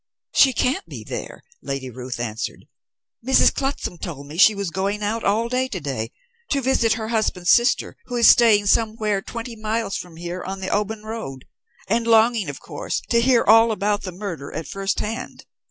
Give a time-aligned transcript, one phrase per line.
[0.33, 2.65] "She can't be there," Lady Ruth answered.
[3.23, 3.53] "Mrs.
[3.53, 6.11] Clutsam told me she was going out all day, to day,
[6.49, 10.69] to visit her husband's sister who is staying somewhere twenty miles from here on the
[10.71, 11.45] Oban road,
[11.87, 15.45] and longing, of course, to hear all about the murder at first hand.